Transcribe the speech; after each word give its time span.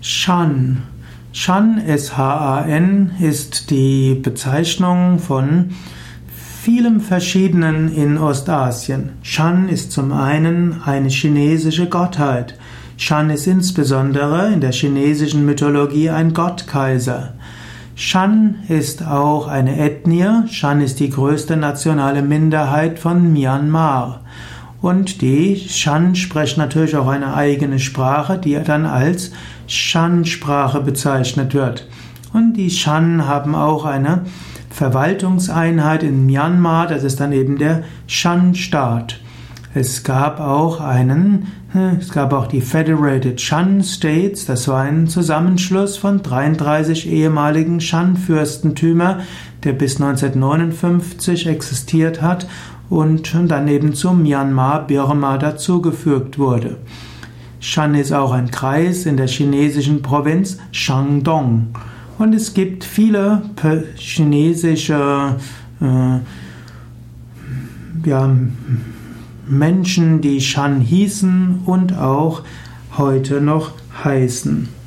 Shan. 0.00 0.82
Shan, 1.32 1.78
S-H-A-N, 1.78 3.10
ist 3.20 3.70
die 3.70 4.14
Bezeichnung 4.14 5.18
von 5.18 5.70
vielem 6.62 7.00
Verschiedenen 7.00 7.92
in 7.92 8.16
Ostasien. 8.16 9.10
Shan 9.22 9.68
ist 9.68 9.90
zum 9.90 10.12
einen 10.12 10.82
eine 10.84 11.08
chinesische 11.08 11.88
Gottheit. 11.88 12.56
Shan 12.96 13.30
ist 13.30 13.48
insbesondere 13.48 14.52
in 14.52 14.60
der 14.60 14.72
chinesischen 14.72 15.44
Mythologie 15.44 16.10
ein 16.10 16.32
Gottkaiser. 16.32 17.34
Shan 17.96 18.60
ist 18.68 19.04
auch 19.04 19.48
eine 19.48 19.78
Ethnie. 19.80 20.46
Shan 20.48 20.80
ist 20.80 21.00
die 21.00 21.10
größte 21.10 21.56
nationale 21.56 22.22
Minderheit 22.22 23.00
von 23.00 23.32
Myanmar. 23.32 24.20
Und 24.80 25.22
die 25.22 25.56
Shan 25.56 26.14
sprechen 26.14 26.60
natürlich 26.60 26.96
auch 26.96 27.08
eine 27.08 27.34
eigene 27.34 27.80
Sprache, 27.80 28.38
die 28.38 28.58
dann 28.64 28.86
als 28.86 29.32
Shan-Sprache 29.66 30.80
bezeichnet 30.80 31.52
wird. 31.52 31.88
Und 32.32 32.54
die 32.54 32.70
Shan 32.70 33.26
haben 33.26 33.54
auch 33.54 33.84
eine 33.84 34.22
Verwaltungseinheit 34.70 36.04
in 36.04 36.26
Myanmar, 36.26 36.86
das 36.86 37.02
ist 37.02 37.18
dann 37.18 37.32
eben 37.32 37.58
der 37.58 37.82
Shan-Staat. 38.06 39.20
Es 39.74 40.04
gab 40.04 40.40
auch 40.40 40.80
einen, 40.80 41.48
hm, 41.72 41.98
es 42.00 42.10
gab 42.10 42.32
auch 42.32 42.46
die 42.46 42.60
Federated 42.60 43.40
Shan 43.40 43.82
States, 43.82 44.46
das 44.46 44.68
war 44.68 44.82
ein 44.82 45.08
Zusammenschluss 45.08 45.96
von 45.96 46.22
33 46.22 47.10
ehemaligen 47.10 47.80
Shan-Fürstentümer, 47.80 49.20
der 49.68 49.74
bis 49.74 50.00
1959 50.00 51.46
existiert 51.46 52.22
hat 52.22 52.48
und 52.88 53.34
dann 53.48 53.68
eben 53.68 53.92
zu 53.92 54.12
Myanmar, 54.12 54.86
Birma 54.86 55.36
dazugefügt 55.36 56.38
wurde. 56.38 56.78
Shan 57.60 57.94
ist 57.94 58.12
auch 58.12 58.32
ein 58.32 58.50
Kreis 58.50 59.04
in 59.04 59.18
der 59.18 59.26
chinesischen 59.26 60.00
Provinz 60.00 60.56
Shandong. 60.72 61.66
Und 62.18 62.34
es 62.34 62.54
gibt 62.54 62.82
viele 62.82 63.42
chinesische 63.98 65.36
äh, 65.82 66.18
ja, 68.08 68.30
Menschen, 69.46 70.22
die 70.22 70.40
Shan 70.40 70.80
hießen 70.80 71.60
und 71.66 71.94
auch 71.98 72.42
heute 72.96 73.42
noch 73.42 73.72
heißen. 74.02 74.77